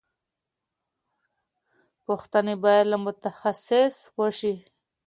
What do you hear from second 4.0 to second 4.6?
وشي.